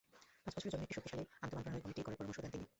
পাঁচ 0.43 0.53
বছরের 0.55 0.71
জন্য 0.73 0.85
একটি 0.85 0.95
শক্তিশালী 0.97 1.23
আন্তমন্ত্রণালয় 1.43 1.83
কমিটি 1.83 2.01
করার 2.05 2.17
পরামর্শ 2.19 2.39
দেন 2.43 2.51
তিনি। 2.55 2.65